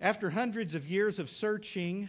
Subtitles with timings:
[0.00, 2.08] After hundreds of years of searching,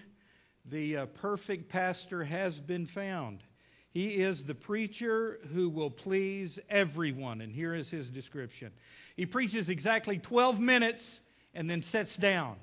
[0.64, 3.42] the uh, perfect pastor has been found.
[3.90, 7.42] He is the preacher who will please everyone.
[7.42, 8.72] And here is his description
[9.16, 11.22] He preaches exactly 12 minutes
[11.56, 12.58] and then sits down.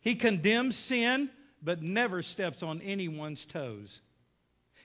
[0.00, 1.28] He condemns sin,
[1.62, 4.00] but never steps on anyone's toes.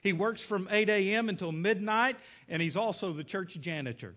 [0.02, 1.30] He works from 8 a.m.
[1.30, 2.16] until midnight,
[2.50, 4.14] and he's also the church janitor.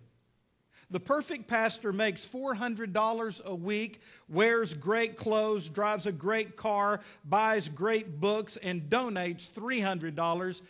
[0.90, 7.68] The perfect pastor makes $400 a week, wears great clothes, drives a great car, buys
[7.68, 10.62] great books, and donates $300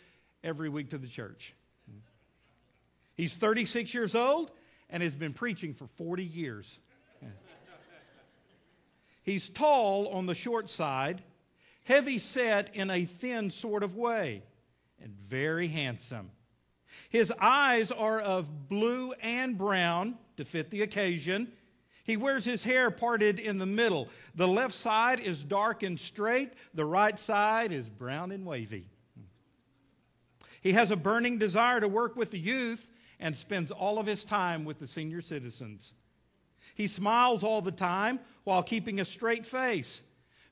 [0.44, 1.54] every week to the church.
[3.16, 4.50] He's 36 years old
[4.90, 6.80] and has been preaching for 40 years.
[9.22, 11.22] He's tall on the short side,
[11.84, 14.42] heavy set in a thin sort of way,
[15.02, 16.30] and very handsome.
[17.08, 21.52] His eyes are of blue and brown to fit the occasion.
[22.04, 24.08] He wears his hair parted in the middle.
[24.34, 28.86] The left side is dark and straight, the right side is brown and wavy.
[30.60, 32.88] He has a burning desire to work with the youth
[33.18, 35.94] and spends all of his time with the senior citizens.
[36.74, 40.02] He smiles all the time while keeping a straight face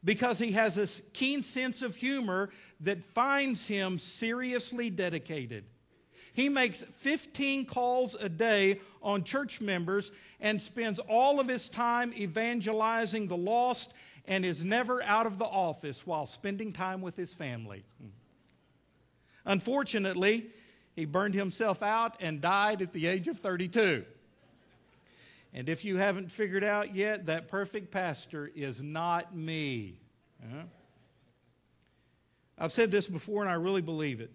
[0.04, 5.64] because he has a keen sense of humor that finds him seriously dedicated.
[6.38, 12.14] He makes 15 calls a day on church members and spends all of his time
[12.16, 13.92] evangelizing the lost
[14.24, 17.82] and is never out of the office while spending time with his family.
[19.46, 20.46] Unfortunately,
[20.94, 24.04] he burned himself out and died at the age of 32.
[25.52, 29.98] And if you haven't figured out yet, that perfect pastor is not me.
[30.44, 30.62] Uh-huh.
[32.56, 34.30] I've said this before and I really believe it.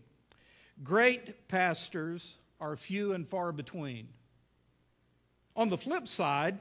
[0.82, 4.08] Great pastors are few and far between.
[5.56, 6.58] On the flip side,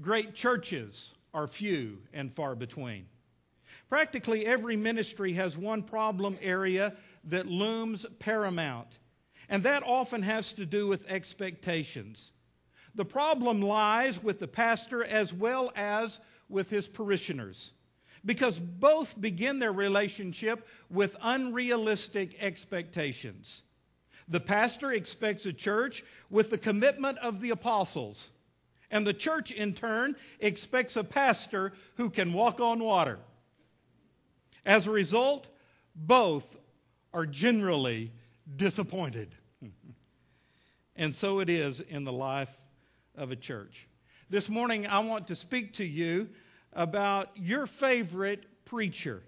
[0.00, 3.06] great churches are few and far between.
[3.88, 8.98] Practically every ministry has one problem area that looms paramount,
[9.48, 12.32] and that often has to do with expectations.
[12.94, 17.72] The problem lies with the pastor as well as with his parishioners
[18.24, 23.62] because both begin their relationship with unrealistic expectations.
[24.28, 28.30] The pastor expects a church with the commitment of the apostles,
[28.90, 33.18] and the church, in turn, expects a pastor who can walk on water.
[34.64, 35.46] As a result,
[35.94, 36.56] both
[37.12, 38.12] are generally
[38.56, 39.34] disappointed.
[40.96, 42.54] and so it is in the life
[43.16, 43.88] of a church.
[44.28, 46.28] This morning, I want to speak to you
[46.72, 49.22] about your favorite preacher.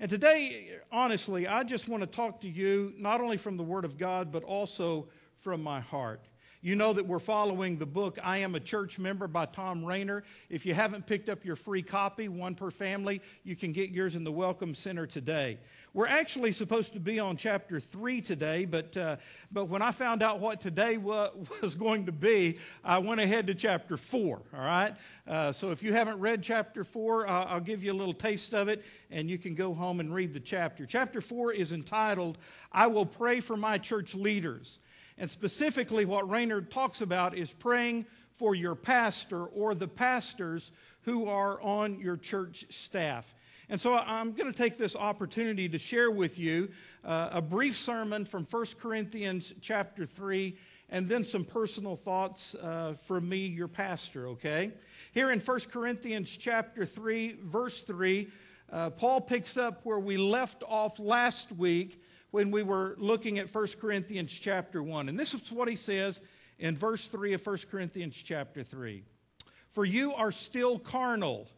[0.00, 3.84] And today, honestly, I just want to talk to you not only from the Word
[3.84, 6.26] of God, but also from my heart.
[6.64, 10.22] You know that we're following the book I Am a Church Member by Thom Rainer.
[10.48, 14.14] If you haven't picked up your free copy, one per family, you can get yours
[14.14, 15.58] in the Welcome Center today.
[15.94, 19.16] We're actually supposed to be on chapter 3 today, but, uh,
[19.52, 20.96] but when I found out what today
[21.62, 24.96] was going to be, I went ahead to chapter 4, all right?
[25.28, 28.54] Uh, so if you haven't read chapter 4, uh, I'll give you a little taste
[28.54, 30.86] of it, and you can go home and read the chapter.
[30.86, 32.38] Chapter 4 is entitled,
[32.72, 34.78] I Will Pray for My Church Leaders.
[35.18, 40.72] And specifically, what Rainer talks about is praying for your pastor or the pastors
[41.02, 43.34] who are on your church staff.
[43.72, 46.68] And so I'm going to take this opportunity to share with you
[47.06, 50.54] uh, a brief sermon from 1 Corinthians chapter 3
[50.90, 54.72] and then some personal thoughts uh, from me, your pastor, okay?
[55.12, 58.28] Here in 1 Corinthians chapter 3, verse 3,
[58.70, 63.48] uh, Paul picks up where we left off last week when we were looking at
[63.48, 65.08] 1 Corinthians chapter 1.
[65.08, 66.20] And this is what he says
[66.58, 69.02] in verse 3 of 1 Corinthians chapter 3.
[69.70, 71.48] For you are still carnal.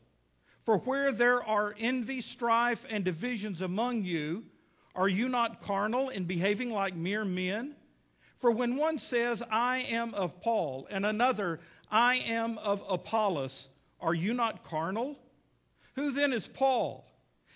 [0.64, 4.44] For where there are envy, strife, and divisions among you,
[4.94, 7.74] are you not carnal in behaving like mere men?
[8.38, 11.60] For when one says, I am of Paul, and another,
[11.90, 13.68] I am of Apollos,
[14.00, 15.16] are you not carnal?
[15.94, 17.06] Who then is Paul?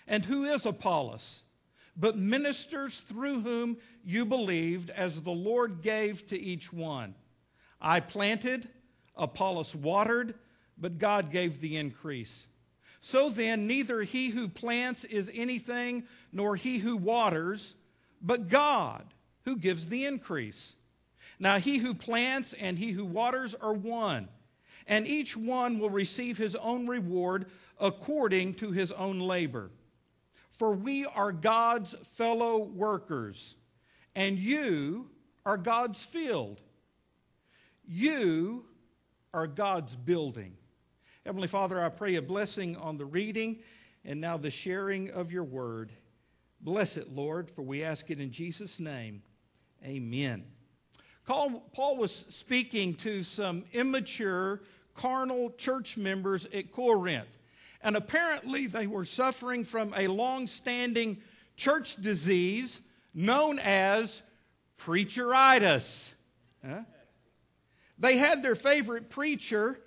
[0.07, 1.43] And who is Apollos?
[1.99, 7.13] but ministers through whom you believed, as the Lord gave to each one.
[7.81, 8.69] I planted,
[9.15, 10.35] Apollos watered,
[10.77, 12.47] but God gave the increase.
[13.01, 17.75] So then, neither he who plants is anything, nor he who waters,
[18.21, 19.05] but God
[19.45, 20.75] who gives the increase.
[21.39, 24.27] Now, he who plants and he who waters are one,
[24.85, 27.45] and each one will receive his own reward
[27.79, 29.71] according to his own labor.
[30.51, 33.55] For we are God's fellow workers,
[34.13, 35.09] and you
[35.45, 36.59] are God's field.
[37.87, 38.65] You
[39.33, 40.58] are God's building.
[41.25, 43.59] Heavenly Father, I pray a blessing on the reading
[44.05, 45.91] and now the sharing of your word.
[46.61, 49.21] Bless it, Lord, for we ask it in Jesus' name.
[49.83, 50.45] Amen.
[51.25, 54.61] Paul was speaking to some immature,
[54.95, 57.37] carnal church members at Corinth.
[57.81, 61.21] And apparently, they were suffering from a long standing
[61.55, 62.81] church disease
[63.13, 64.21] known as
[64.79, 66.13] preacheritis.
[66.65, 66.81] Huh?
[67.99, 69.79] They had their favorite preacher,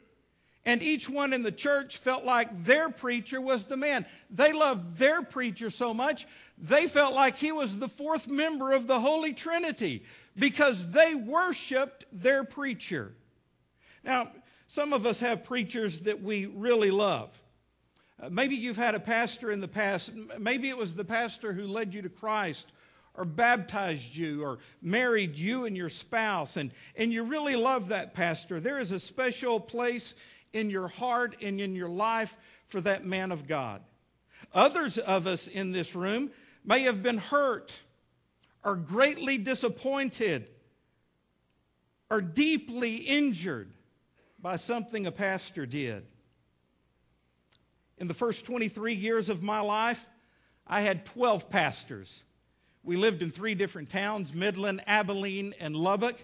[0.64, 4.06] and each one in the church felt like their preacher was the man.
[4.30, 6.26] They loved their preacher so much,
[6.58, 10.04] they felt like he was the fourth member of the Holy Trinity
[10.36, 13.12] because they worshiped their preacher.
[14.04, 14.30] Now,
[14.68, 17.36] some of us have preachers that we really love.
[18.22, 20.12] Uh, maybe you've had a pastor in the past.
[20.38, 22.72] Maybe it was the pastor who led you to Christ
[23.14, 28.14] or baptized you or married you and your spouse, and, and you really love that
[28.14, 28.60] pastor.
[28.60, 30.14] There is a special place
[30.52, 33.82] in your heart and in your life for that man of God.
[34.54, 36.30] Others of us in this room
[36.64, 37.74] may have been hurt
[38.64, 40.50] or greatly disappointed
[42.10, 43.72] or deeply injured
[44.40, 46.04] by something a pastor did.
[47.98, 50.06] In the first 23 years of my life,
[50.66, 52.24] I had 12 pastors.
[52.82, 56.16] We lived in three different towns Midland, Abilene, and Lubbock.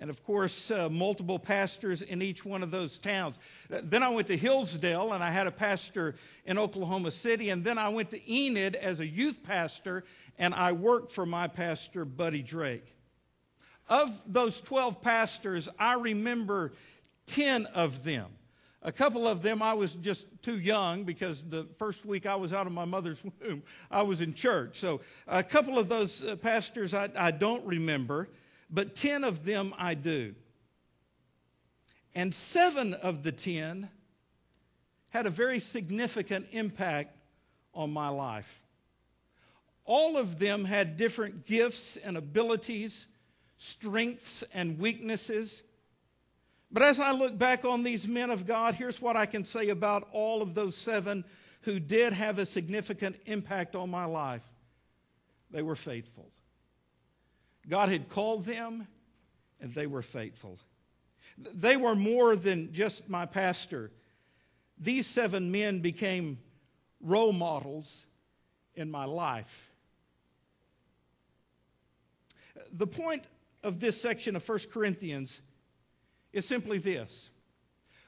[0.00, 3.38] And of course, uh, multiple pastors in each one of those towns.
[3.68, 6.14] Then I went to Hillsdale and I had a pastor
[6.46, 7.50] in Oklahoma City.
[7.50, 10.04] And then I went to Enid as a youth pastor
[10.38, 12.94] and I worked for my pastor, Buddy Drake.
[13.88, 16.72] Of those 12 pastors, I remember
[17.26, 18.26] 10 of them
[18.82, 22.52] a couple of them I was just too young because the first week I was
[22.52, 24.78] out of my mother's womb, I was in church.
[24.78, 28.28] So a couple of those uh, pastors I, I don't remember,
[28.70, 30.34] but 10 of them I do.
[32.14, 33.88] And seven of the 10
[35.10, 37.16] had a very significant impact
[37.74, 38.62] on my life.
[39.84, 43.06] All of them had different gifts and abilities,
[43.58, 45.62] strengths and weaknesses.
[46.70, 49.70] But as I look back on these men of God, here's what I can say
[49.70, 51.24] about all of those seven
[51.62, 54.42] who did have a significant impact on my life
[55.50, 56.30] they were faithful.
[57.70, 58.88] God had called them,
[59.60, 60.58] and they were faithful.
[61.38, 63.92] They were more than just my pastor.
[64.76, 66.38] These seven men became
[67.00, 68.06] role models
[68.74, 69.70] in my life.
[72.72, 73.24] The point
[73.62, 75.40] of this section of 1 Corinthians
[76.32, 77.30] is simply this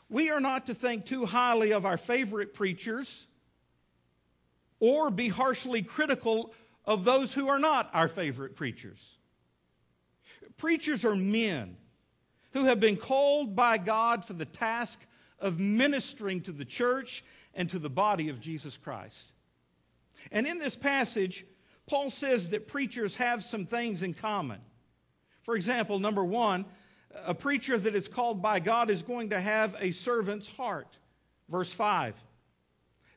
[0.08, 3.26] we are not to think too highly of our favorite preachers
[4.78, 6.52] or be harshly critical
[6.84, 9.16] of those who are not our favorite preachers.
[10.56, 11.76] Preachers are men
[12.52, 15.00] who have been called by God for the task
[15.38, 19.32] of ministering to the church and to the body of Jesus Christ.
[20.30, 21.44] And in this passage,
[21.86, 24.60] Paul says that preachers have some things in common.
[25.42, 26.64] For example, number one,
[27.26, 30.98] a preacher that is called by God is going to have a servant's heart.
[31.48, 32.14] Verse 5.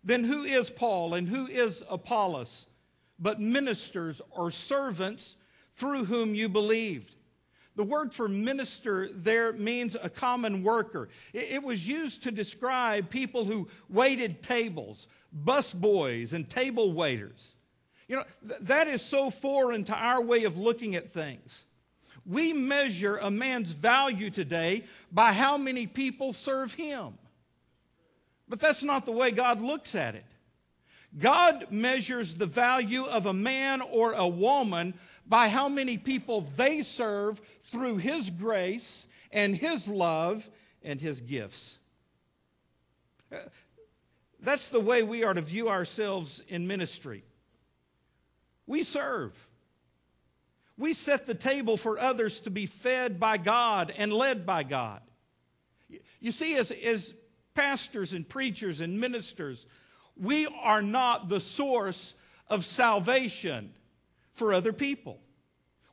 [0.04, 2.68] Then who is Paul and who is Apollos,
[3.20, 5.38] but ministers or servants
[5.76, 7.16] through whom you believed?
[7.76, 11.10] The word for minister there means a common worker.
[11.34, 17.56] It was used to describe people who waited tables, bus boys, and table waiters.
[18.08, 18.24] You know,
[18.62, 21.66] that is so foreign to our way of looking at things.
[22.26, 27.18] We measure a man's value today by how many people serve him.
[28.48, 30.26] But that's not the way God looks at it.
[31.18, 34.94] God measures the value of a man or a woman
[35.28, 40.50] by how many people they serve through His grace and His love
[40.84, 41.80] and His gifts.
[44.40, 47.24] That's the way we are to view ourselves in ministry.
[48.68, 49.34] We serve.
[50.78, 55.02] We set the table for others to be fed by God and led by God.
[56.20, 57.14] You see, as, as
[57.54, 59.66] pastors and preachers and ministers,
[60.18, 62.14] we are not the source
[62.50, 63.74] of salvation
[64.36, 65.20] for other people.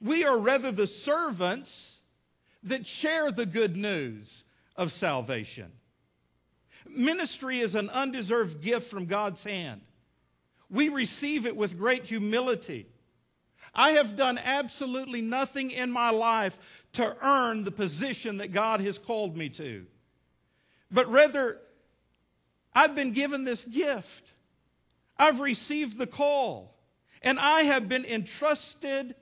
[0.01, 2.01] We are rather the servants
[2.65, 4.45] that share the good news
[4.77, 5.73] of salvation.
[6.89, 9.81] Ministry is an undeserved gift from God's hand.
[10.69, 12.87] We receive it with great humility.
[13.75, 16.59] I have done absolutely nothing in my life
[16.95, 19.87] to earn the position that God has called me to.
[20.91, 21.59] But rather,
[22.75, 24.33] I've been given this gift.
[25.19, 26.75] I've received the call.
[27.23, 29.14] And I have been entrusted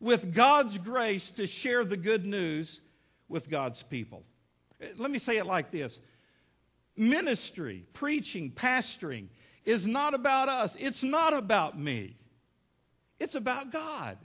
[0.00, 2.80] with God's grace to share the good news
[3.28, 4.24] with God's people.
[4.96, 6.00] Let me say it like this
[6.96, 9.28] Ministry, preaching, pastoring
[9.64, 10.76] is not about us.
[10.80, 12.16] It's not about me.
[13.20, 14.16] It's about God.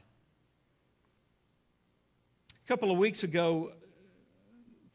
[2.63, 3.73] A couple of weeks ago,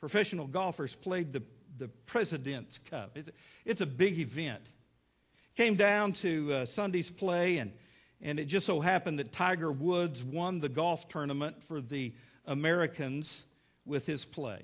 [0.01, 1.43] professional golfers played the,
[1.77, 3.13] the President's Cup.
[3.17, 3.33] It's a,
[3.65, 4.63] it's a big event.
[5.55, 7.73] Came down to uh, Sunday's play, and,
[8.21, 12.13] and it just so happened that Tiger Woods won the golf tournament for the
[12.47, 13.45] Americans
[13.85, 14.63] with his play.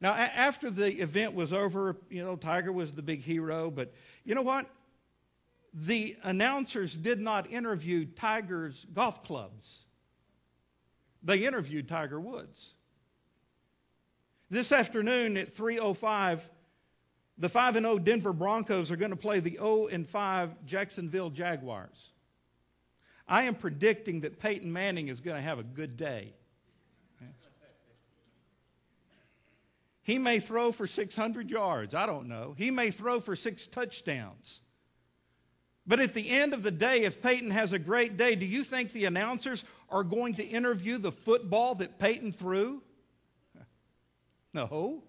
[0.00, 3.94] Now, a- after the event was over, you know, Tiger was the big hero, but
[4.24, 4.68] you know what?
[5.72, 9.84] The announcers did not interview Tiger's golf clubs.
[11.22, 12.74] They interviewed Tiger Woods.
[14.48, 16.48] This afternoon at 3:05,
[17.36, 21.30] the 5 and 0 Denver Broncos are going to play the 0 and 5 Jacksonville
[21.30, 22.12] Jaguars.
[23.28, 26.32] I am predicting that Peyton Manning is going to have a good day.
[30.02, 31.92] He may throw for 600 yards.
[31.92, 32.54] I don't know.
[32.56, 34.60] He may throw for six touchdowns.
[35.84, 38.62] But at the end of the day, if Peyton has a great day, do you
[38.62, 42.82] think the announcers are going to interview the football that Peyton threw?
[44.54, 45.02] No,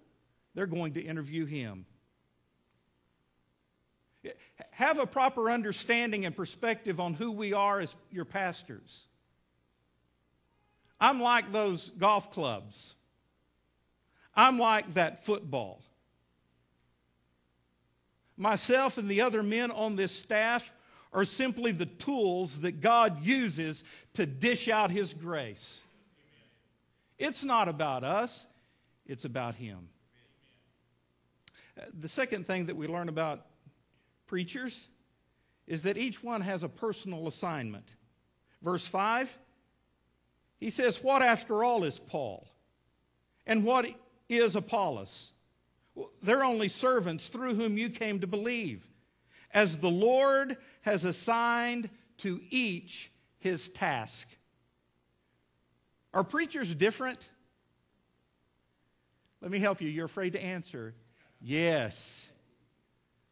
[0.55, 1.85] they're going to interview him.
[4.71, 9.05] Have a proper understanding and perspective on who we are as your pastors.
[10.99, 12.95] I'm like those golf clubs.
[14.35, 15.81] I'm like that football.
[18.37, 20.71] Myself and the other men on this staff
[21.11, 25.83] are simply the tools that God uses to dish out His grace.
[27.17, 28.45] It's not about us,
[29.07, 29.89] it's about Him.
[31.99, 33.45] The second thing that we learn about
[34.27, 34.89] preachers
[35.65, 37.95] is that each one has a personal assignment.
[38.61, 39.37] Verse 5,
[40.59, 42.47] he says, What after all is Paul?
[43.45, 43.87] And what
[44.29, 45.33] is Apollos?
[46.21, 48.85] They're only servants through whom you came to believe,
[49.51, 54.27] as the Lord has assigned to each his task.
[56.13, 57.19] Are preachers different?
[59.41, 59.89] Let me help you.
[59.89, 60.95] You're afraid to answer.
[61.39, 62.29] Yes.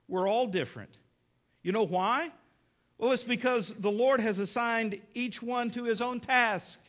[0.08, 0.92] We're all different.
[1.64, 2.32] You know why?
[2.98, 6.80] Well, it's because the Lord has assigned each one to his own task.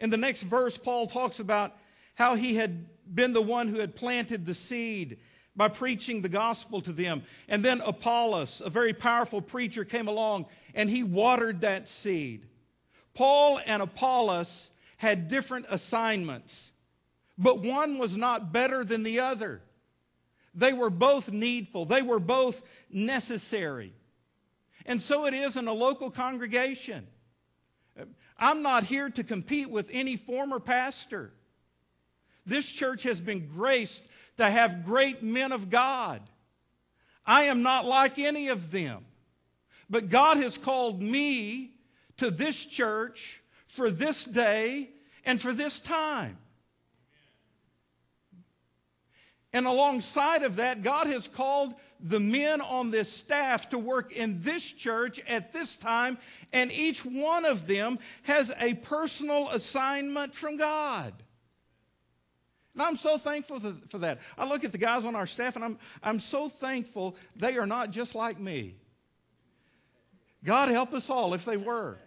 [0.00, 1.76] In the next verse, Paul talks about
[2.14, 5.18] how he had been the one who had planted the seed
[5.54, 7.22] by preaching the gospel to them.
[7.48, 12.46] And then Apollos, a very powerful preacher, came along and he watered that seed.
[13.14, 16.72] Paul and Apollos had different assignments,
[17.36, 19.60] but one was not better than the other.
[20.54, 23.92] They were both needful, they were both necessary.
[24.84, 27.06] And so it is in a local congregation.
[28.36, 31.32] I'm not here to compete with any former pastor.
[32.44, 34.02] This church has been graced
[34.38, 36.20] to have great men of God.
[37.24, 39.04] I am not like any of them.
[39.88, 41.74] But God has called me
[42.16, 44.88] to this church for this day
[45.24, 46.38] and for this time.
[49.52, 54.40] And alongside of that, God has called the men on this staff to work in
[54.40, 56.18] this church at this time,
[56.52, 61.12] and each one of them has a personal assignment from God.
[62.74, 64.20] And I'm so thankful for that.
[64.38, 67.66] I look at the guys on our staff and I'm, I'm so thankful they are
[67.66, 68.76] not just like me.
[70.42, 71.98] God help us all if they were.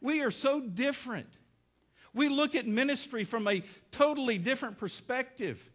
[0.00, 1.28] We are so different.
[2.14, 5.70] We look at ministry from a totally different perspective.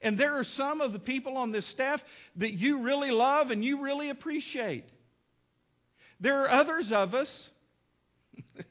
[0.00, 2.04] And there are some of the people on this staff
[2.36, 4.84] that you really love and you really appreciate.
[6.20, 7.50] There are others of us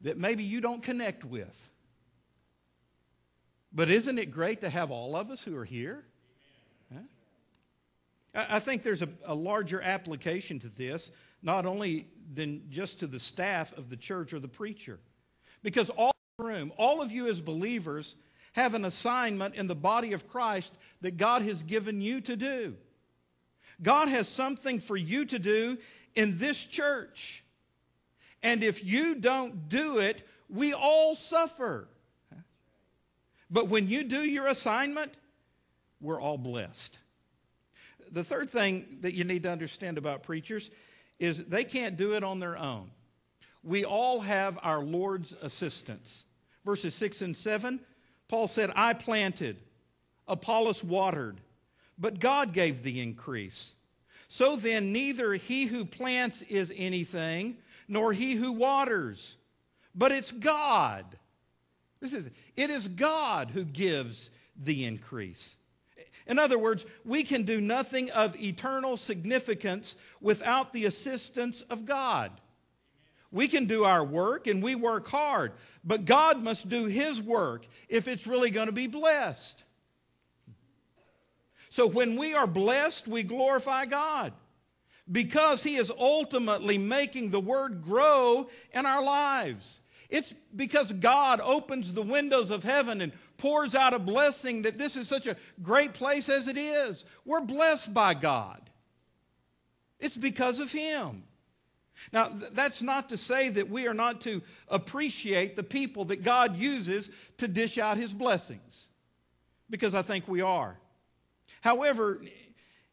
[0.00, 1.70] that maybe you don't connect with.
[3.72, 6.04] But isn't it great to have all of us who are here?
[6.92, 7.00] Huh?
[8.34, 13.20] I think there's a, a, larger application to this, not only than just to the
[13.20, 14.98] staff of the church or the preacher.
[15.62, 18.16] Because all room, all of you as believers,
[18.52, 22.76] have an assignment in the body of Christ that God has given you to do.
[23.82, 25.78] God has something for you to do
[26.14, 27.44] in this church.
[28.42, 31.88] And if you don't do it, we all suffer.
[33.50, 35.12] But when you do your assignment,
[36.00, 36.98] we're all blessed.
[38.10, 40.70] The third thing that you need to understand about preachers
[41.18, 42.90] is they can't do it on their own.
[43.62, 46.24] We all have our Lord's assistance.
[46.64, 47.80] Verses 6 and 7,
[48.28, 49.56] Paul said, I planted,
[50.26, 51.40] Apollos watered,
[51.98, 53.74] but God gave the increase.
[54.28, 57.56] So then, neither he who plants is anything
[57.88, 59.36] nor he who waters,
[59.94, 61.06] but it's God
[62.00, 65.57] This is it is God who gives the increase.
[66.26, 72.32] In other words, we can do nothing of eternal significance without the assistance of God.
[73.30, 75.52] We can do our work and we work hard,
[75.84, 79.64] but God must do His work if it's really going to be blessed.
[81.68, 84.32] So when we are blessed, we glorify God
[85.10, 89.80] because He is ultimately making the Word grow in our lives.
[90.08, 94.96] It's because God opens the windows of heaven and pours out a blessing that this
[94.96, 97.04] is such a great place as it is.
[97.24, 98.60] We're blessed by God.
[99.98, 101.24] It's because of Him.
[102.12, 106.22] Now, th- that's not to say that we are not to appreciate the people that
[106.22, 108.90] God uses to dish out His blessings,
[109.70, 110.76] because I think we are.
[111.60, 112.20] However,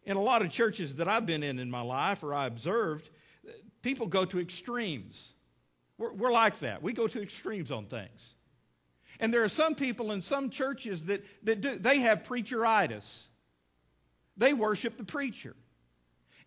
[0.06, 3.10] in a lot of churches that I've been in in my life or I observed,
[3.82, 5.34] people go to extremes.
[5.98, 6.82] We're, we're like that.
[6.82, 8.36] We go to extremes on things.
[9.20, 13.28] And there are some people in some churches that, that do, they have preacheritis.
[14.38, 15.56] They worship the preacher.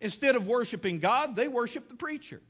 [0.01, 2.41] Instead of worshiping God, they worship the preacher.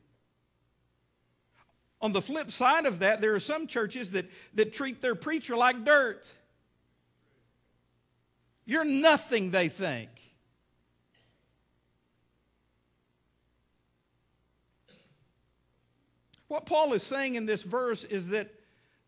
[2.01, 5.55] On the flip side of that, there are some churches that, that treat their preacher
[5.55, 6.31] like dirt.
[8.65, 10.09] You're nothing, they think.
[16.47, 18.51] What Paul is saying in this verse is that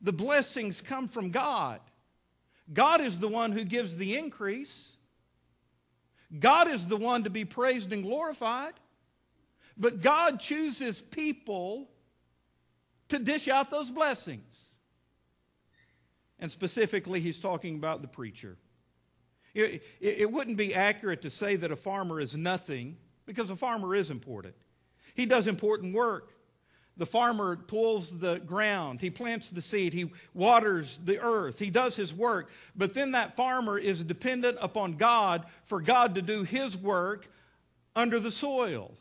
[0.02, 1.80] the blessings come from God.
[2.74, 4.96] God is the one who gives the increase.
[6.40, 8.74] God is the one to be praised and glorified.
[9.78, 11.90] But God chooses people
[13.10, 14.70] to dish out those blessings.
[16.40, 18.58] And specifically, he's talking about the preacher.
[19.54, 23.94] It, it, wouldn't be accurate to say that a farmer is nothing because a farmer
[23.94, 24.56] is important.
[25.14, 26.32] He does important work.
[26.98, 31.96] The farmer pulls the ground, he plants the seed, he waters the earth, he does
[31.96, 32.52] his work.
[32.76, 37.28] But then that farmer is dependent upon God for God to do his work
[37.96, 38.92] under the soil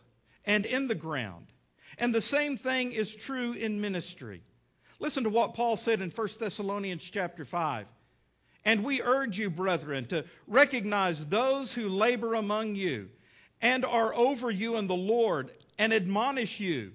[0.44, 1.46] and in the ground.
[1.98, 4.42] And the same thing is true in ministry.
[5.00, 7.86] Listen to what Paul said in 1 Thessalonians chapter 5.
[8.64, 13.08] And we urge you, brethren, to recognize those who labor among you
[13.62, 16.92] and are over you in the Lord and admonish you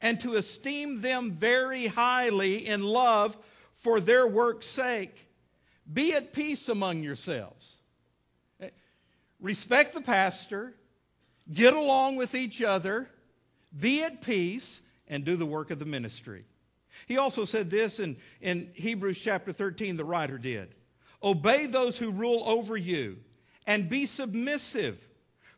[0.00, 3.36] and to esteem them very highly in love
[3.72, 5.28] for their work's sake.
[5.92, 7.78] Be at peace among yourselves.
[9.40, 10.74] Respect the pastor,
[11.52, 13.08] get along with each other,
[13.78, 16.44] be at peace, and do the work of the ministry.
[17.06, 20.74] He also said this in, in Hebrews chapter 13, the writer did
[21.22, 23.18] Obey those who rule over you,
[23.66, 24.98] and be submissive,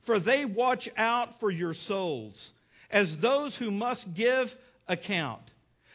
[0.01, 2.53] for they watch out for your souls
[2.91, 5.43] as those who must give account.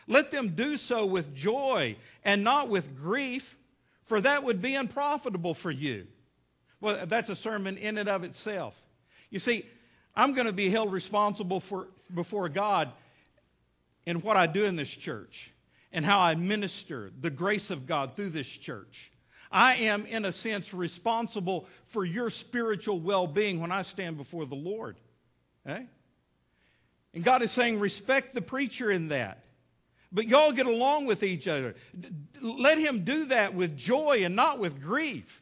[0.08, 3.58] Let them do so with joy and not with grief,
[4.06, 6.08] for that would be unprofitable for you.
[6.82, 8.79] Well, that's a sermon in and of itself.
[9.29, 9.65] You see,
[10.15, 12.91] I'm going to be held responsible for, before God
[14.06, 15.51] in what I do in this church
[15.91, 19.12] and how I minister the grace of God through this church.
[19.51, 24.45] I am, in a sense, responsible for your spiritual well being when I stand before
[24.45, 24.97] the Lord.
[25.65, 25.86] Okay?
[27.13, 29.43] And God is saying, respect the preacher in that.
[30.12, 31.76] But y'all get along with each other.
[32.41, 35.41] Let him do that with joy and not with grief.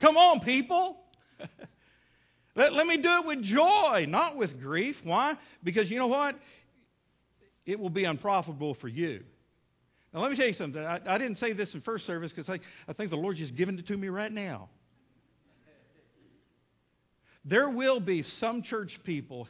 [0.00, 0.98] Come on, people.
[2.54, 5.04] let, let me do it with joy, not with grief.
[5.04, 5.36] Why?
[5.62, 6.38] Because you know what?
[7.66, 9.24] It will be unprofitable for you.
[10.12, 10.84] Now, let me tell you something.
[10.84, 13.56] I, I didn't say this in first service because I, I think the Lord just
[13.56, 14.68] given it to me right now.
[17.44, 19.48] There will be some church people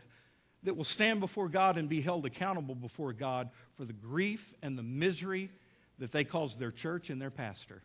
[0.64, 4.76] that will stand before God and be held accountable before God for the grief and
[4.76, 5.50] the misery
[5.98, 7.82] that they caused their church and their pastor.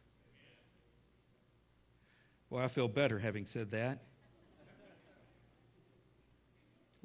[2.49, 3.99] Well, I feel better having said that.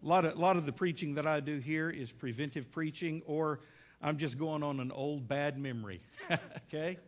[0.02, 3.22] A lot, of, a lot of the preaching that I do here is preventive preaching,
[3.26, 3.60] or
[4.02, 6.02] I'm just going on an old bad memory.
[6.68, 6.98] okay?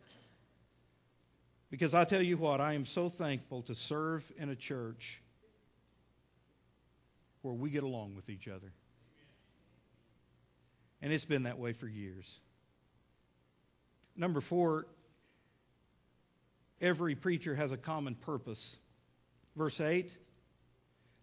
[1.70, 5.20] Because I tell you what, I am so thankful to serve in a church
[7.46, 8.72] where we get along with each other.
[11.00, 12.40] And it's been that way for years.
[14.16, 14.88] Number four,
[16.80, 18.78] every preacher has a common purpose.
[19.54, 20.16] Verse 8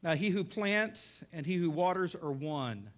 [0.02, 2.90] Now he who plants and he who waters are one.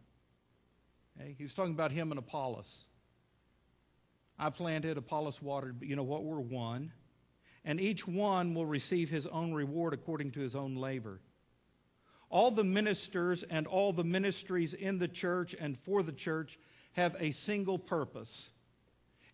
[1.19, 1.33] Okay?
[1.35, 2.85] He was talking about him and Apollos.
[4.37, 6.23] I planted, Apollos watered, but you know what?
[6.23, 6.91] We're one.
[7.63, 11.21] And each one will receive his own reward according to his own labor
[12.29, 16.59] all the ministers and all the ministries in the church and for the church
[16.93, 18.51] have a single purpose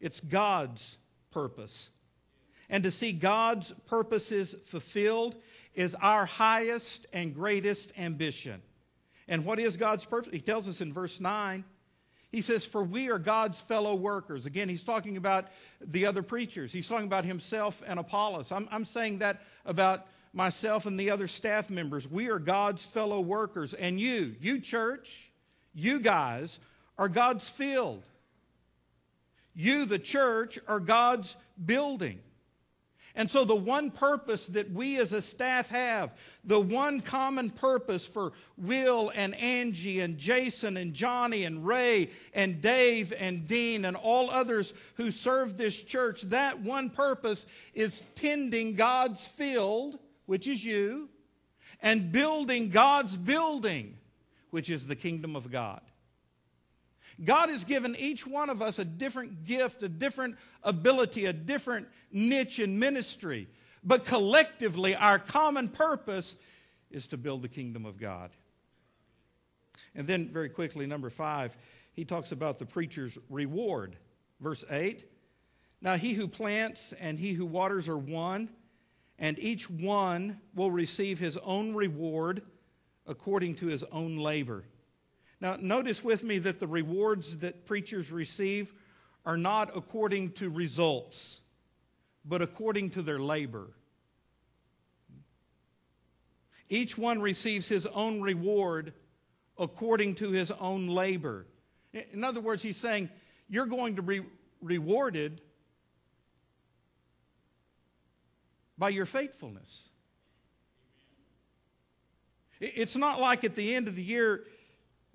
[0.01, 0.97] it's God's
[1.29, 1.91] purpose.
[2.69, 5.35] And to see God's purposes fulfilled
[5.75, 8.61] is our highest and greatest ambition.
[9.27, 10.33] And what is God's purpose?
[10.33, 11.63] He tells us in verse 9.
[12.31, 14.45] He says, For we are God's fellow workers.
[14.45, 15.47] Again, he's talking about
[15.81, 16.71] the other preachers.
[16.71, 18.51] He's talking about himself and Apollos.
[18.51, 22.09] I'm, I'm saying that about myself and the other staff members.
[22.09, 23.73] We are God's fellow workers.
[23.73, 25.31] And you, you church,
[25.73, 26.59] you guys,
[26.97, 28.03] are God's field.
[29.53, 32.19] You, the church, are God's building.
[33.13, 36.15] And so, the one purpose that we as a staff have,
[36.45, 42.61] the one common purpose for Will and Angie and Jason and Johnny and Ray and
[42.61, 48.75] Dave and Dean and all others who serve this church, that one purpose is tending
[48.75, 49.99] God's field,
[50.31, 51.09] which is you,
[51.81, 53.97] and building God's building,
[54.49, 55.81] which is the kingdom of God.
[57.21, 61.89] God has given each one of us a different gift, a different ability, a different
[62.13, 63.49] niche in ministry.
[63.83, 66.37] But collectively, our common purpose
[66.89, 68.29] is to build the kingdom of God.
[69.95, 71.57] And then, very quickly, number five,
[71.91, 73.97] he talks about the preacher's reward.
[74.39, 75.03] Verse 8
[75.81, 78.47] Now he who plants and he who waters are one,
[79.21, 82.41] and each one will receive his own reward
[83.05, 84.65] according to his own labor.
[85.39, 88.73] Now, notice with me that the rewards that preachers receive
[89.23, 91.41] are not according to results,
[92.25, 93.67] but according to their labor.
[96.67, 98.91] Each one receives his own reward
[99.57, 101.45] according to his own labor.
[101.93, 103.09] In other words, he's saying,
[103.49, 104.21] You're going to be
[104.61, 105.41] rewarded
[108.81, 109.89] by your faithfulness.
[112.59, 114.43] It's not like at the end of the year,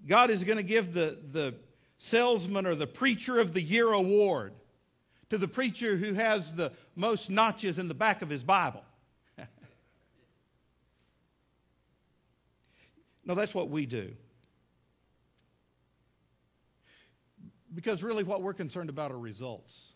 [0.07, 1.57] God is going to give the, the
[1.99, 4.53] salesman or the preacher of the year award
[5.31, 8.85] to the preacher who has the most notches in the back of his Bible.
[13.25, 14.13] no, that's what we do.
[17.75, 19.95] Because really, what we're concerned about are results,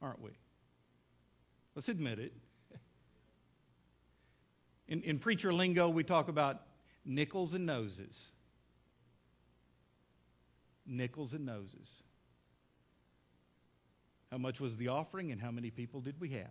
[0.00, 0.30] aren't we?
[1.74, 2.32] Let's admit it.
[4.88, 6.62] In, in preacher lingo, we talk about
[7.04, 8.32] nickels and noses
[10.86, 12.02] nickels and noses.
[14.30, 16.50] How much was the offering and how many people did we have?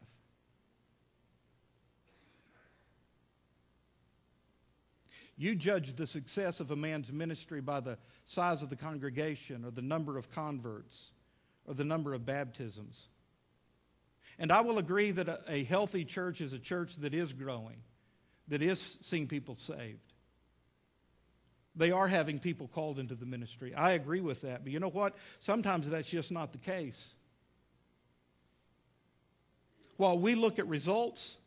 [5.36, 9.72] You judge the success of a man's ministry by the size of the congregation or
[9.72, 11.12] the number of converts
[11.66, 13.10] or the number of baptisms.
[14.38, 17.78] And I will agree that a, a healthy church is a church that is growing,
[18.48, 20.14] that is seeing people saved.
[21.76, 23.74] They are having people called into the ministry.
[23.74, 24.64] I agree with that.
[24.64, 25.16] But you know what?
[25.40, 27.16] Sometimes that's just not the case.
[29.98, 31.38] While we look at results,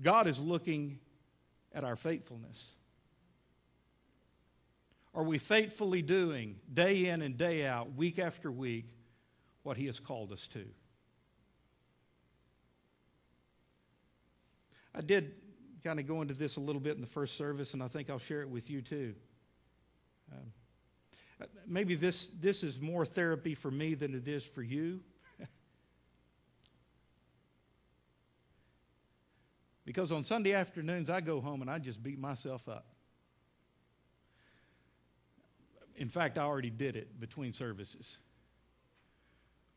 [0.00, 1.00] God is looking
[1.72, 2.74] at our faithfulness.
[5.14, 8.86] Are we faithfully doing, day in and day out, week after week,
[9.62, 10.64] what He has called us to?
[14.94, 15.32] I did
[15.82, 18.10] kind of go into this a little bit in the first service, and I think
[18.10, 19.14] I'll share it with you too.
[20.32, 20.52] Um,
[21.66, 25.00] maybe this, this is more therapy for me than it is for you.
[29.84, 32.86] because on Sunday afternoons, I go home and I just beat myself up.
[35.96, 38.18] In fact, I already did it between services.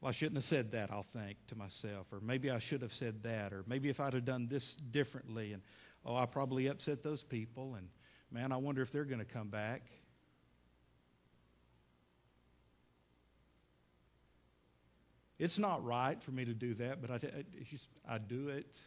[0.05, 2.13] Well, I shouldn't have said that, I'll think to myself.
[2.13, 3.51] Or maybe I should have said that.
[3.51, 5.53] Or maybe if I'd have done this differently.
[5.53, 5.63] And
[6.05, 7.89] oh, I probably upset those people, and
[8.29, 9.81] man, I wonder if they're going to come back.
[15.39, 17.17] It's not right for me to do that, but I,
[17.63, 18.77] just, I do it.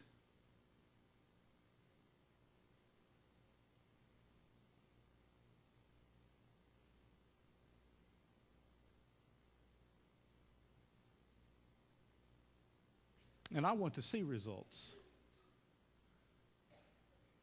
[13.54, 14.94] And I want to see results.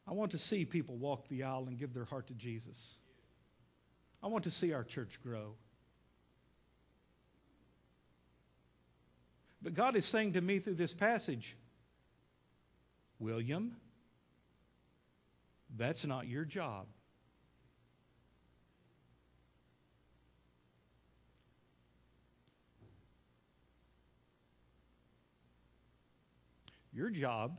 [0.06, 2.96] I want to see people walk the aisle and give their heart to Jesus.
[4.22, 5.54] I want to see our church grow.
[9.60, 11.56] But God is saying to me through this passage,
[13.18, 13.76] William,
[15.76, 16.86] that's not your job.
[26.96, 27.58] Your job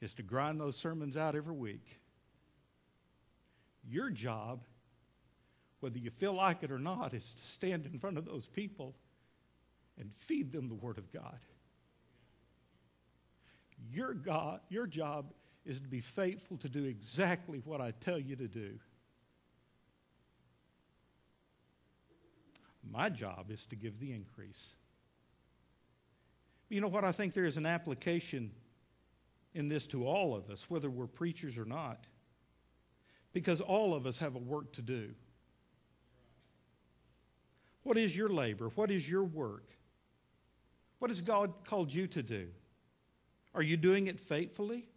[0.00, 1.98] is to grind those sermons out every week.
[3.90, 4.60] Your job,
[5.80, 8.94] whether you feel like it or not, is to stand in front of those people
[9.98, 11.40] and feed them the Word of God.
[13.92, 15.32] Your, God, your job
[15.66, 18.78] is to be faithful to do exactly what I tell you to do.
[22.88, 24.76] My job is to give the increase.
[26.74, 27.04] You know what?
[27.04, 28.50] I think there is an application
[29.54, 32.04] in this to all of us, whether we're preachers or not,
[33.32, 35.10] because all of us have a work to do.
[37.84, 38.70] What is your labor?
[38.74, 39.70] What is your work?
[40.98, 42.48] What has God called you to do?
[43.54, 44.88] Are you doing it faithfully?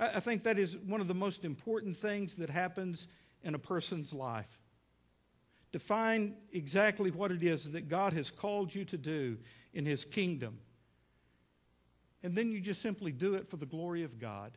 [0.00, 3.06] I think that is one of the most important things that happens
[3.44, 4.58] in a person's life.
[5.70, 9.38] To find exactly what it is that God has called you to do
[9.72, 10.58] in His kingdom.
[12.26, 14.50] And then you just simply do it for the glory of God,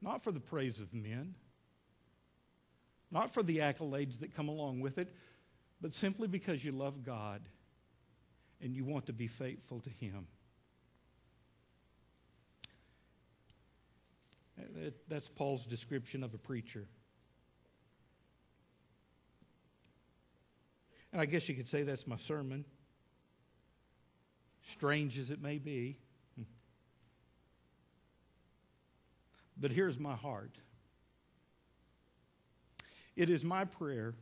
[0.00, 1.34] not for the praise of men,
[3.10, 5.14] not for the accolades that come along with it,
[5.82, 7.42] but simply because you love God
[8.62, 10.26] and you want to be faithful to Him.
[15.08, 16.86] That's Paul's description of a preacher.
[21.12, 22.64] And I guess you could say that's my sermon,
[24.68, 25.98] strange as it may be.
[29.60, 30.56] But here's my heart
[33.16, 34.14] it is my prayer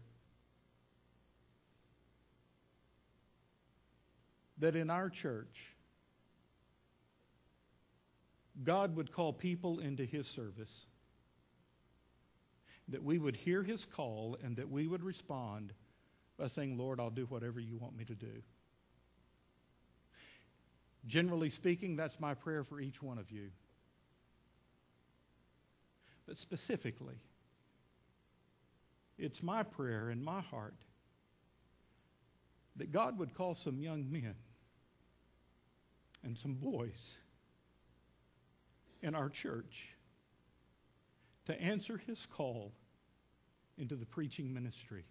[4.58, 5.74] that in our church,
[8.64, 10.86] God would call people into His service,
[12.88, 15.74] that we would hear His call, and that we would respond
[16.38, 18.42] by saying, Lord, I'll do whatever you want me to do.
[21.06, 23.50] Generally speaking, that's my prayer for each one of you.
[26.26, 27.20] But specifically,
[29.16, 30.74] it's my prayer in my heart
[32.74, 34.34] that God would call some young men
[36.24, 37.16] and some boys
[39.00, 39.94] in our church
[41.46, 42.72] to answer his call
[43.78, 45.04] into the preaching ministry.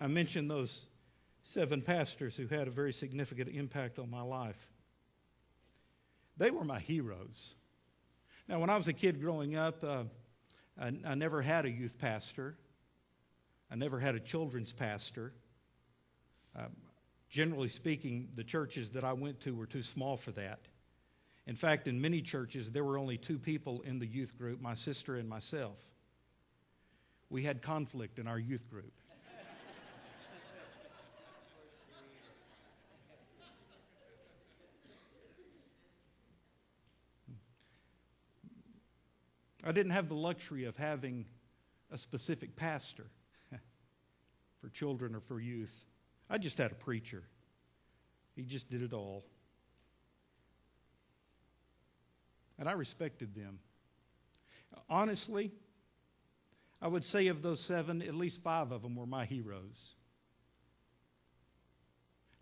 [0.00, 0.86] I mentioned those
[1.42, 4.68] seven pastors who had a very significant impact on my life.
[6.36, 7.54] They were my heroes.
[8.48, 10.04] Now, when I was a kid growing up, uh,
[10.80, 12.56] I, I never had a youth pastor.
[13.70, 15.32] I never had a children's pastor.
[16.56, 16.66] Uh,
[17.28, 20.60] generally speaking, the churches that I went to were too small for that.
[21.46, 24.74] In fact, in many churches, there were only two people in the youth group my
[24.74, 25.78] sister and myself.
[27.30, 28.92] We had conflict in our youth group.
[39.64, 41.26] I didn't have the luxury of having
[41.90, 43.06] a specific pastor
[44.60, 45.84] for children or for youth.
[46.28, 47.22] I just had a preacher.
[48.34, 49.24] He just did it all.
[52.58, 53.58] And I respected them.
[54.88, 55.52] Honestly,
[56.80, 59.94] I would say of those seven, at least five of them were my heroes.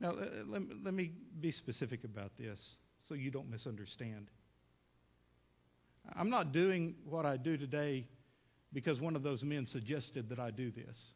[0.00, 0.14] Now,
[0.46, 4.28] let, let me be specific about this so you don't misunderstand.
[6.16, 8.06] I'm not doing what I do today
[8.72, 11.14] because one of those men suggested that I do this.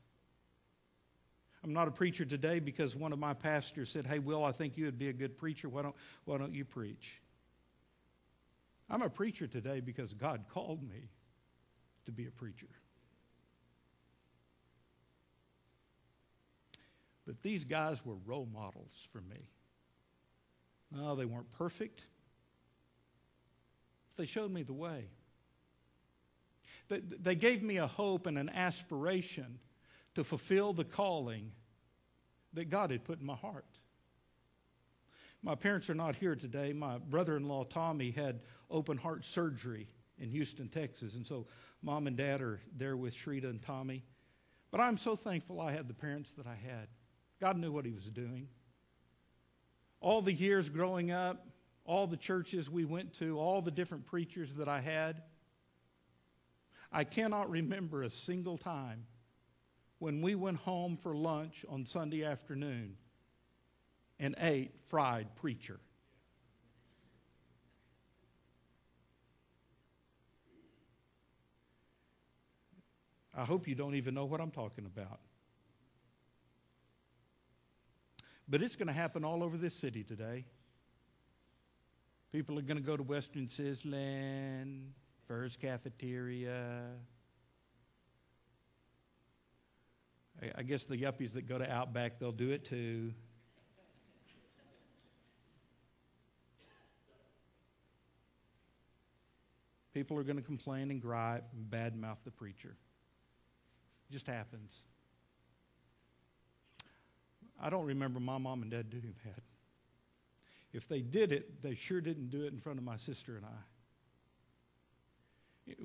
[1.63, 4.77] I'm not a preacher today because one of my pastors said, Hey, Will, I think
[4.77, 5.69] you would be a good preacher.
[5.69, 7.23] Why don't, why don't you preach?
[8.91, 11.09] I'm a preacher today because God called me
[12.05, 12.69] to be a preacher.
[17.27, 19.49] But these guys were role models for me.
[20.91, 22.05] No, they weren't perfect.
[24.17, 25.09] They showed me the way.
[26.89, 29.59] They gave me a hope and an aspiration
[30.15, 31.51] to fulfill the calling
[32.53, 33.65] that God had put in my heart.
[35.43, 36.73] My parents are not here today.
[36.73, 41.17] My brother in law, Tommy, had open heart surgery in Houston, Texas.
[41.17, 41.47] And so
[41.83, 44.05] mom and dad are there with Shrita and Tommy.
[44.71, 46.89] But I'm so thankful I had the parents that I had.
[47.41, 48.49] God knew what He was doing.
[50.01, 51.47] All the years growing up,
[51.85, 55.23] all the churches we went to, all the different preachers that I had.
[56.91, 59.07] I cannot remember a single time
[59.99, 62.97] when we went home for lunch on Sunday afternoon
[64.19, 65.81] and ate fried preacher.
[73.37, 75.19] I hope you don't even know what I'm talking about.
[78.49, 80.45] But it's going to happen all over this city today.
[82.35, 84.89] People are going to go to Western Sizzlin,
[85.29, 86.81] Furr's Cafeteria.
[90.59, 93.13] I guess the yuppies that go to Outback, they'll do it too.
[99.93, 102.75] People are going to complain and gripe and badmouth the preacher.
[104.11, 104.83] It just happens.
[107.63, 109.54] I don't remember my mom and dad doing that.
[110.75, 113.47] If they did it, they sure didn't do it in front of my sister and
[113.47, 113.63] I.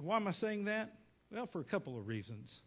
[0.02, 0.96] Why am I saying that?
[1.32, 2.62] Well, for a couple of reasons.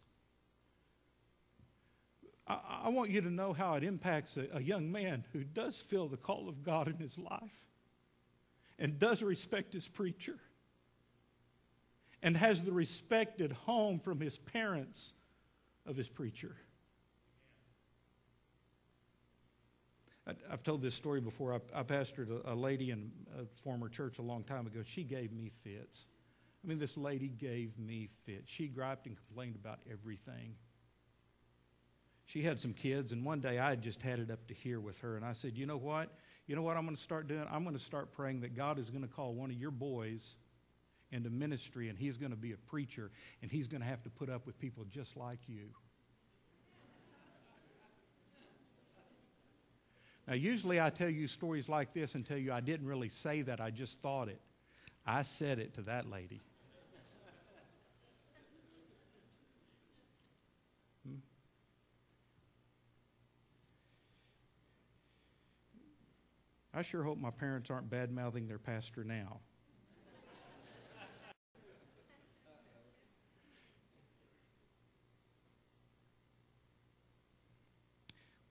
[2.47, 5.77] I, I want you to know how it impacts a, a young man who does
[5.77, 7.65] feel the call of God in his life
[8.79, 10.39] and does respect his preacher
[12.23, 15.13] and has the respect at home from his parents
[15.85, 16.55] of his preacher.
[20.25, 21.53] I've told this story before.
[21.53, 24.81] I, I pastored a, a, lady in a former church a long time ago.
[24.85, 26.07] She gave me fits.
[26.63, 28.49] I mean, this lady gave me fits.
[28.49, 30.55] She griped and complained about everything.
[32.25, 34.97] She had some kids, and one day I just had it up to here with
[34.99, 36.09] her, and I said, You know what?
[36.47, 37.45] You know what I'm going to start doing?
[37.51, 40.37] I'm going to start praying that God is going to call one of your boys
[41.11, 44.09] into ministry, and he's going to be a preacher, and he's going to have to
[44.09, 45.69] put up with people just like you.
[50.27, 53.41] Now, usually I tell you stories like this and tell you I didn't really say
[53.41, 54.39] that, I just thought it.
[55.05, 56.39] I said it to that lady.
[61.05, 61.15] Hmm?
[66.73, 69.39] I sure hope my parents aren't bad mouthing their pastor now.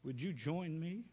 [0.05, 1.05] Would you join me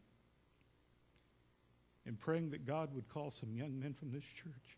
[2.09, 4.77] in praying that God would call some young men from this church?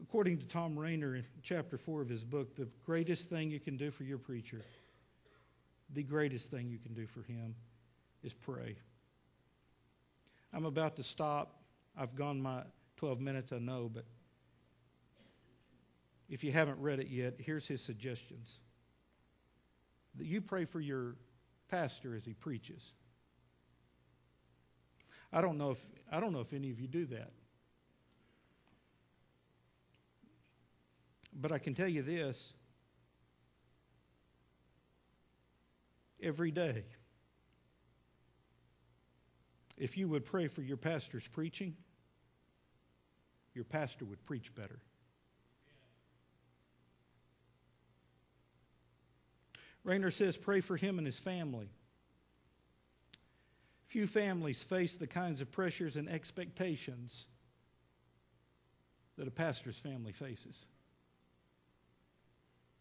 [0.00, 3.76] According to Thom Rainer in chapter 4 of his book, the greatest thing you can
[3.76, 4.62] do for your preacher,
[5.92, 7.56] the greatest thing you can do for him,
[8.22, 8.76] is pray.
[10.52, 11.60] I'm about to stop.
[11.98, 12.62] I've gone my
[12.98, 14.04] 12 minutes, I know, but
[16.28, 18.60] if you haven't read it yet, here's his suggestions.
[20.18, 21.16] You pray for your
[21.68, 22.92] pastor as he preaches.
[25.32, 27.32] I don't know if I don't know if any of you do that.
[31.34, 32.54] But I can tell you this
[36.22, 36.84] every day.
[39.76, 41.76] If you would pray for your pastor's preaching,
[43.52, 44.80] your pastor would preach better.
[49.86, 51.70] Rainer says, pray for him and his family.
[53.86, 57.28] Few families face the kinds of pressures and expectations
[59.16, 60.66] that a pastor's family faces.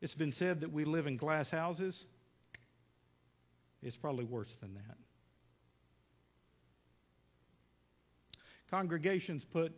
[0.01, 2.07] It's been said that we live in glass houses.
[3.83, 4.97] It's probably worse than that.
[8.71, 9.75] Congregations put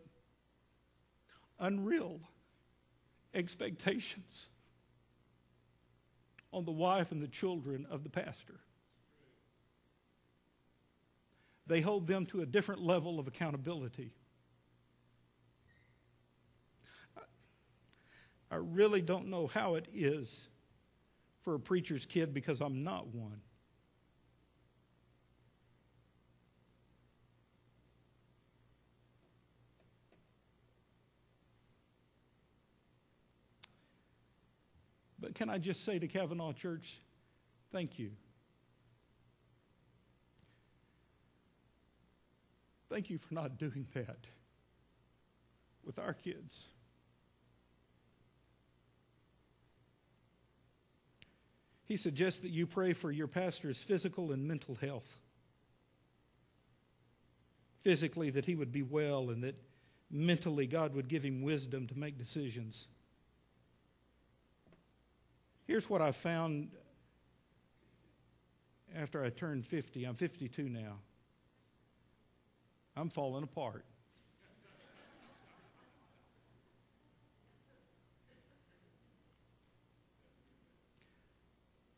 [1.60, 2.22] unreal
[3.34, 4.50] expectations
[6.52, 8.60] on the wife and the children of the pastor.
[11.68, 14.14] They hold them to a different level of accountability.
[18.50, 20.48] I really don't know how it is
[21.42, 23.42] for a preacher's kid because I'm not one.
[35.28, 37.00] But can I just say to Cavanaugh Church,
[37.74, 38.12] thank you.
[42.90, 44.20] Thank you for not doing that
[45.84, 46.70] with our kids.
[51.84, 55.20] He suggests that you pray for your pastor's physical and mental health.
[57.82, 59.62] Physically, that he would be well, and that
[60.10, 62.88] mentally, God would give him wisdom to make decisions.
[65.68, 66.70] Here's what I found
[68.96, 70.06] after I turned 50.
[70.06, 71.00] I'm 52 now.
[72.96, 73.84] I'm falling apart.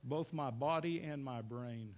[0.04, 1.94] Both my body and my brain.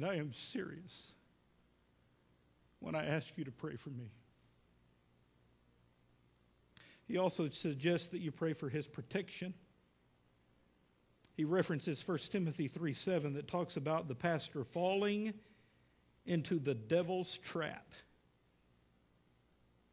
[0.00, 1.12] And I am serious
[2.78, 4.12] when I ask you to pray for me.
[7.06, 9.52] He also suggests that you pray for his protection
[11.40, 15.32] he references 1 Timothy 3 7 that talks about the pastor falling
[16.26, 17.92] into the devil's trap.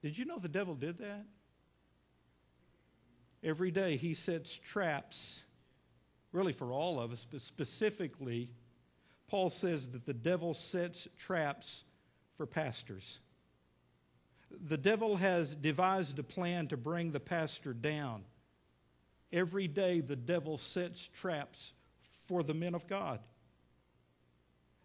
[0.01, 1.25] Did you know the devil did that?
[3.41, 5.43] Every day he sets traps,
[6.33, 8.49] really for all of us, but specifically,
[9.27, 11.83] Paul says that the devil sets traps
[12.35, 13.19] for pastors.
[14.49, 18.23] The devil has devised a plan to bring the pastor down.
[19.33, 21.73] Every day, the devil sets traps
[22.27, 23.19] for the men of God.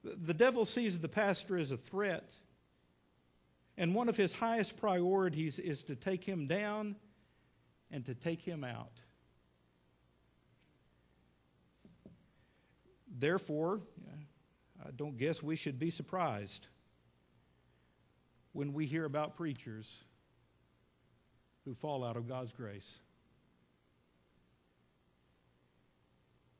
[0.02, 2.34] The devil sees the pastor as a threat,
[3.76, 6.96] and one of his highest priorities is to take him down
[7.92, 9.00] and to take him out.
[13.06, 13.80] Therefore,
[14.84, 16.66] I don't guess we should be surprised
[18.52, 20.04] when we hear about preachers
[21.64, 22.98] who fall out of God's grace.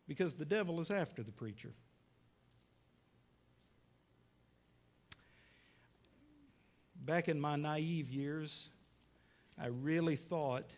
[0.06, 1.72] Because the devil is after the preacher.
[7.04, 8.70] Back in my naive years,
[9.60, 10.70] I really thought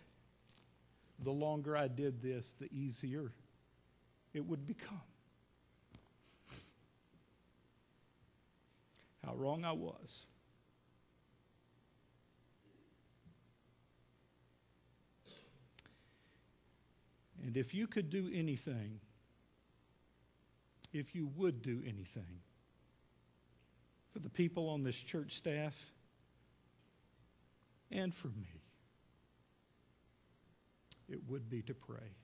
[1.22, 3.32] the longer I did this, the easier
[4.32, 5.00] it would become.
[9.24, 10.26] How wrong I was.
[17.44, 19.00] And if you could do anything,
[20.92, 22.40] if you would do anything
[24.12, 25.92] for the people on this church staff
[27.90, 28.62] and for me,
[31.08, 32.16] it would be to pray.